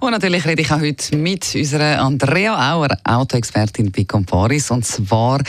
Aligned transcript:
Und 0.00 0.10
natürlich 0.10 0.44
rede 0.46 0.62
ich 0.62 0.70
auch 0.70 0.80
heute 0.80 1.16
mit 1.16 1.54
unserer 1.54 2.00
Andrea 2.00 2.74
Auer, 2.74 2.88
Autoexpertin 3.04 3.92
bei 3.92 4.04
Comparis. 4.04 4.70
Und 4.70 4.84
zwar 4.84 5.40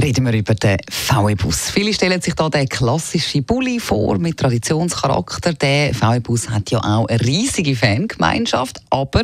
reden 0.00 0.24
wir 0.24 0.32
über 0.32 0.54
den 0.54 0.78
VW-Bus. 0.90 1.70
Viele 1.70 1.92
stellen 1.92 2.20
sich 2.20 2.34
da 2.34 2.48
den 2.48 2.68
klassischen 2.68 3.44
Bulli 3.44 3.80
vor 3.80 4.18
mit 4.18 4.38
Traditionscharakter. 4.38 5.52
Der 5.54 5.94
VW-Bus 5.94 6.50
hat 6.50 6.70
ja 6.70 6.78
auch 6.80 7.06
eine 7.06 7.20
riesige 7.20 7.74
Fangemeinschaft. 7.74 8.80
Aber 8.90 9.22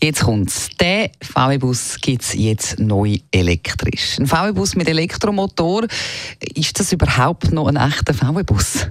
jetzt 0.00 0.22
kommt's. 0.22 0.68
Den 0.80 1.10
VW-Bus 1.20 1.98
gibt 2.00 2.22
es 2.22 2.34
jetzt 2.34 2.78
neu 2.78 3.16
elektrisch. 3.30 4.18
Ein 4.18 4.26
VW-Bus 4.26 4.76
mit 4.76 4.88
Elektromotor. 4.88 5.86
Ist 6.54 6.78
das 6.78 6.92
überhaupt 6.92 7.52
noch 7.52 7.68
ein 7.68 7.76
echter 7.76 8.14
VW-Bus? 8.14 8.88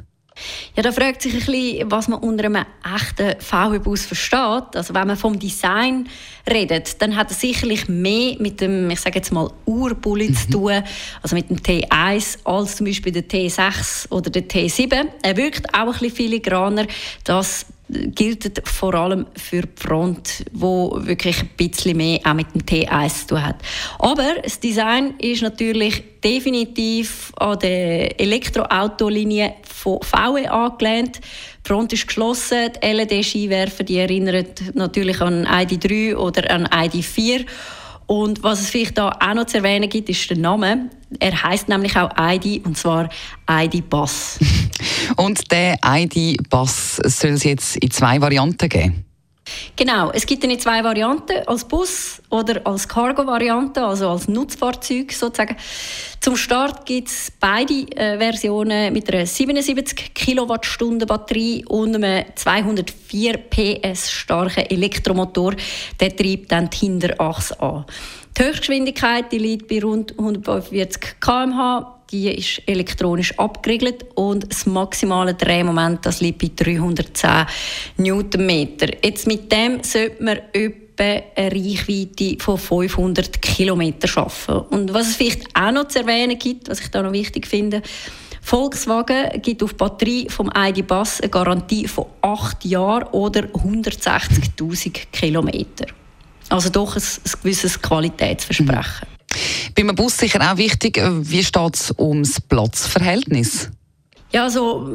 Ja, 0.75 0.83
da 0.83 0.91
fragt 0.91 1.21
sich 1.21 1.33
ein 1.33 1.39
bisschen, 1.39 1.91
was 1.91 2.07
man 2.07 2.19
unter 2.19 2.45
einem 2.45 2.65
echten 2.95 3.39
VW-Bus 3.39 4.05
versteht. 4.05 4.75
Also 4.75 4.93
wenn 4.93 5.07
man 5.07 5.17
vom 5.17 5.37
Design 5.37 6.07
redet, 6.49 7.01
dann 7.01 7.15
hat 7.15 7.31
er 7.31 7.35
sicherlich 7.35 7.87
mehr 7.87 8.35
mit 8.39 8.61
dem, 8.61 8.89
ich 8.89 8.99
sage 8.99 9.19
jetzt 9.19 9.31
mal, 9.31 9.51
Urbully 9.65 10.29
mhm. 10.29 10.35
zu 10.35 10.49
tun, 10.49 10.83
also 11.21 11.35
mit 11.35 11.49
dem 11.49 11.57
T1, 11.57 12.39
als 12.43 12.77
zum 12.77 12.85
Beispiel 12.85 13.11
der 13.11 13.27
T6 13.27 14.11
oder 14.11 14.29
der 14.29 14.47
T7. 14.47 15.07
Er 15.21 15.37
wirkt 15.37 15.73
auch 15.73 15.79
ein 15.79 15.91
bisschen 15.91 16.15
filigraner. 16.15 16.87
Das 17.23 17.65
gilt 17.91 18.61
vor 18.67 18.93
allem 18.93 19.25
für 19.35 19.61
die 19.61 19.81
Front, 19.81 20.45
wo 20.53 20.97
wirklich 21.01 21.41
ein 21.41 21.49
bisschen 21.57 21.97
mehr 21.97 22.19
auch 22.23 22.33
mit 22.33 22.47
dem 22.53 22.61
T1 22.61 23.21
zu 23.21 23.27
tun 23.27 23.45
hat. 23.45 23.57
Aber 23.99 24.35
das 24.41 24.59
Design 24.59 25.15
ist 25.19 25.41
natürlich 25.41 26.03
definitiv 26.23 27.31
an 27.37 27.59
der 27.59 28.19
Elektroautolinie 28.19 29.55
von 29.63 29.99
VW 30.01 30.47
angelehnt. 30.47 31.17
Die 31.17 31.67
Front 31.67 31.93
ist 31.93 32.07
geschlossen, 32.07 32.71
die 32.81 32.87
LED-Scheinwerfer 32.87 33.89
erinnern 33.89 34.45
natürlich 34.73 35.21
an 35.21 35.45
ID3 35.45 36.15
oder 36.15 36.49
an 36.51 36.67
ID4. 36.67 37.45
Und 38.07 38.43
was 38.43 38.61
es 38.61 38.69
vielleicht 38.69 38.97
da 38.97 39.09
auch 39.09 39.33
noch 39.33 39.45
zu 39.45 39.57
erwähnen 39.57 39.89
gibt, 39.89 40.09
ist 40.09 40.29
der 40.29 40.37
Name. 40.37 40.89
Er 41.19 41.43
heißt 41.43 41.69
nämlich 41.69 41.95
auch 41.97 42.09
ID 42.17 42.65
und 42.65 42.77
zwar 42.77 43.09
ID 43.49 43.89
Bass. 43.89 44.39
und 45.17 45.51
der 45.51 45.77
ID 45.85 46.49
Bass 46.49 46.97
soll 46.97 47.31
es 47.31 47.43
jetzt 47.43 47.77
in 47.77 47.91
zwei 47.91 48.19
Varianten 48.21 48.69
geben? 48.69 49.05
Genau, 49.75 50.11
es 50.11 50.25
gibt 50.25 50.43
in 50.43 50.59
zwei 50.59 50.83
Varianten, 50.83 51.45
als 51.47 51.65
Bus 51.65 52.21
oder 52.29 52.61
als 52.65 52.87
Cargo-Variante, 52.87 53.83
also 53.83 54.09
als 54.09 54.27
Nutzfahrzeug 54.27 55.11
sozusagen. 55.11 55.55
Zum 56.19 56.35
Start 56.35 56.85
gibt 56.85 57.07
es 57.07 57.31
beide 57.39 57.73
äh, 57.95 58.17
Versionen 58.17 58.93
mit 58.93 59.11
einer 59.11 59.25
77 59.25 60.13
Kilowattstunden 60.13 61.07
Batterie 61.07 61.65
und 61.65 61.95
einem 61.95 62.25
204 62.35 63.37
PS 63.49 64.11
starken 64.11 64.65
Elektromotor. 64.69 65.55
Der 65.99 66.15
treibt 66.15 66.51
dann 66.51 66.69
die 66.69 66.77
Hinterachse 66.77 67.59
an. 67.59 67.85
Die 68.37 68.43
Höchstgeschwindigkeit 68.43 69.31
die 69.31 69.37
liegt 69.37 69.67
bei 69.67 69.81
rund 69.81 70.11
145 70.17 71.19
km/h 71.19 71.97
die 72.11 72.29
ist 72.29 72.61
elektronisch 72.65 73.37
abgeriegelt 73.39 74.05
und 74.15 74.49
das 74.49 74.65
maximale 74.65 75.33
Drehmoment 75.33 76.05
das 76.05 76.21
liegt 76.21 76.39
bei 76.39 76.51
310 76.55 77.45
Newtonmeter. 77.97 78.87
Jetzt 79.03 79.27
mit 79.27 79.51
dem 79.51 79.83
sollte 79.83 80.23
man 80.23 80.39
etwa 80.53 81.21
eine 81.35 81.51
Reichweite 81.51 82.37
von 82.39 82.57
500 82.57 83.41
Kilometer 83.41 84.07
schaffen. 84.07 84.57
Und 84.69 84.93
was 84.93 85.07
es 85.07 85.15
vielleicht 85.15 85.47
auch 85.55 85.71
noch 85.71 85.87
zu 85.87 85.99
erwähnen 85.99 86.37
gibt, 86.37 86.69
was 86.69 86.81
ich 86.81 86.91
da 86.91 87.01
noch 87.01 87.13
wichtig 87.13 87.47
finde, 87.47 87.81
Volkswagen 88.41 89.41
gibt 89.41 89.63
auf 89.63 89.75
Batterie 89.75 90.27
vom 90.29 90.51
ID 90.55 90.85
Bus 90.85 91.21
eine 91.21 91.29
Garantie 91.29 91.87
von 91.87 92.05
8 92.21 92.65
Jahren 92.65 93.03
oder 93.11 93.43
160.000 93.43 95.07
Kilometer. 95.11 95.85
Also 96.51 96.69
doch 96.69 96.95
ein, 96.95 97.01
ein 97.01 97.31
gewisses 97.41 97.81
Qualitätsversprechen. 97.81 99.07
Mhm. 99.07 99.73
Bei 99.75 99.81
einem 99.83 99.95
Bus 99.95 100.17
sicher 100.17 100.51
auch 100.51 100.57
wichtig, 100.57 101.01
wie 101.01 101.43
steht 101.43 101.75
es 101.75 101.93
ums 101.97 102.41
Platzverhältnis? 102.41 103.69
Ja, 104.33 104.43
also 104.43 104.89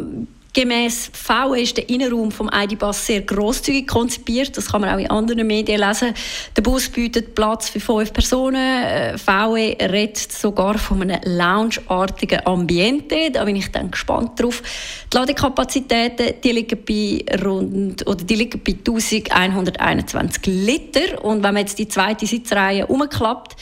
Gemäß 0.56 1.11
VW 1.12 1.61
ist 1.61 1.77
der 1.77 1.87
Innenraum 1.91 2.33
vom 2.33 2.49
ID-Bus 2.50 3.05
sehr 3.05 3.21
großzügig 3.21 3.87
konzipiert. 3.87 4.56
Das 4.56 4.72
kann 4.72 4.81
man 4.81 4.89
auch 4.89 4.99
in 4.99 5.11
anderen 5.11 5.47
Medien 5.47 5.78
lesen. 5.78 6.15
Der 6.56 6.62
Bus 6.62 6.89
bietet 6.89 7.34
Platz 7.34 7.69
für 7.69 7.78
fünf 7.78 8.11
Personen. 8.11 8.56
Äh, 8.56 9.19
VW 9.19 9.77
redet 9.78 10.33
sogar 10.33 10.78
von 10.78 11.03
einem 11.03 11.21
loungeartigen 11.25 12.47
Ambiente. 12.47 13.31
Da 13.33 13.44
bin 13.44 13.56
ich 13.56 13.71
dann 13.71 13.91
gespannt 13.91 14.41
drauf. 14.41 14.62
Die 15.12 15.17
Ladekapazitäten 15.19 16.41
die 16.43 16.53
liegen 16.53 16.78
bei 16.88 17.37
rund 17.44 18.06
oder 18.06 18.25
die 18.25 18.37
liegen 18.37 18.62
bei 18.65 18.73
1121 18.73 20.47
Liter. 20.47 21.23
Und 21.23 21.43
wenn 21.43 21.53
man 21.53 21.65
jetzt 21.65 21.78
die 21.78 21.88
zweite 21.88 22.27
Sitzreihe 22.27 22.87
umklappt, 22.87 23.56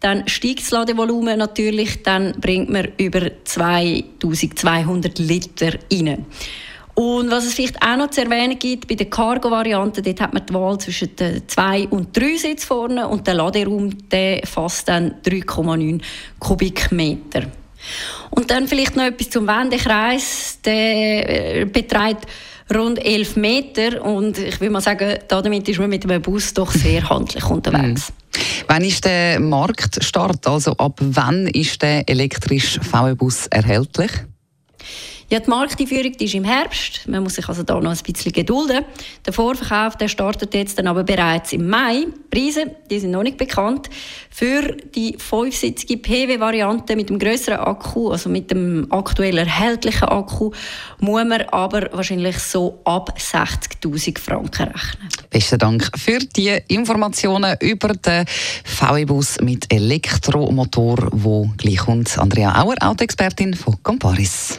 dann 0.00 0.26
steigt 0.28 0.60
das 0.60 0.70
Ladevolumen 0.70 1.38
natürlich, 1.38 2.02
dann 2.02 2.32
bringt 2.40 2.70
man 2.70 2.88
über 2.96 3.30
2200 3.44 5.18
Liter 5.18 5.72
rein. 5.92 6.24
Und 6.94 7.30
was 7.30 7.46
es 7.46 7.54
vielleicht 7.54 7.80
auch 7.82 7.96
noch 7.96 8.10
zu 8.10 8.22
erwähnen 8.22 8.58
gibt, 8.58 8.88
bei 8.88 8.94
der 8.94 9.08
Cargo-Variante, 9.08 10.02
dort 10.02 10.20
hat 10.20 10.34
man 10.34 10.44
die 10.44 10.52
Wahl 10.52 10.78
zwischen 10.78 11.14
den 11.16 11.48
zwei 11.48 11.86
und 11.88 12.16
drei 12.16 12.36
Sitz 12.36 12.64
vorne 12.64 13.08
und 13.08 13.26
der 13.26 13.34
Laderaum 13.34 14.08
der 14.08 14.46
fasst 14.46 14.88
dann 14.88 15.14
3,9 15.22 16.00
Kubikmeter. 16.38 17.44
Und 18.30 18.50
dann 18.50 18.68
vielleicht 18.68 18.96
noch 18.96 19.04
etwas 19.04 19.30
zum 19.30 19.46
Wendekreis. 19.46 20.58
Der 20.64 21.60
äh, 21.60 21.64
beträgt 21.64 22.26
rund 22.74 23.04
11 23.04 23.36
Meter 23.36 24.04
und 24.04 24.38
ich 24.38 24.60
will 24.60 24.70
mal 24.70 24.80
sagen, 24.80 25.18
damit 25.28 25.68
ist 25.68 25.78
man 25.78 25.90
mit 25.90 26.04
dem 26.04 26.22
Bus 26.22 26.54
doch 26.54 26.70
sehr 26.70 27.08
handlich 27.08 27.44
unterwegs. 27.48 28.12
Wann 28.72 28.84
ist 28.84 29.04
der 29.04 29.40
Marktstart? 29.40 30.46
Also 30.46 30.76
ab 30.76 31.00
wann 31.00 31.48
ist 31.48 31.82
der 31.82 32.08
elektrische 32.08 32.80
VW-Bus 32.80 33.48
erhältlich? 33.48 34.12
Ja, 35.32 35.38
die 35.38 35.48
Markteinführung 35.48 36.10
die 36.18 36.24
ist 36.24 36.34
im 36.34 36.42
Herbst. 36.42 37.06
Man 37.06 37.22
muss 37.22 37.36
sich 37.36 37.48
also 37.48 37.62
da 37.62 37.78
noch 37.78 37.92
ein 37.92 37.98
bisschen 38.04 38.32
gedulden. 38.32 38.84
Der 39.24 39.32
Vorverkauf 39.32 39.96
der 39.96 40.08
startet 40.08 40.52
jetzt 40.54 40.76
dann 40.76 40.88
aber 40.88 41.04
bereits 41.04 41.52
im 41.52 41.68
Mai. 41.68 42.06
Preise 42.30 42.74
die 42.90 42.98
sind 42.98 43.12
noch 43.12 43.22
nicht 43.22 43.38
bekannt. 43.38 43.88
Für 44.28 44.76
die 44.92 45.14
fünfsitzige 45.18 45.98
PW-Variante 45.98 46.96
mit 46.96 47.10
dem 47.10 47.20
größeren 47.20 47.60
Akku, 47.60 48.10
also 48.10 48.28
mit 48.28 48.50
dem 48.50 48.88
aktuell 48.90 49.38
erhältlichen 49.38 50.08
Akku, 50.08 50.50
muss 50.98 51.24
man 51.24 51.42
aber 51.42 51.88
wahrscheinlich 51.92 52.38
so 52.40 52.80
ab 52.82 53.16
60.000 53.16 54.18
Franken 54.18 54.64
rechnen. 54.64 55.08
Besten 55.30 55.58
Dank 55.60 55.90
für 55.96 56.18
die 56.18 56.58
Informationen 56.66 57.56
über 57.60 57.94
den 57.94 58.24
VW-Bus 58.64 59.40
mit 59.42 59.72
Elektromotor, 59.72 61.08
wo 61.12 61.48
gleich 61.56 61.76
kommt. 61.78 62.18
Andrea 62.18 62.60
Auer, 62.60 62.74
Autoexpertin 62.80 63.54
von 63.54 63.80
Comparis. 63.84 64.58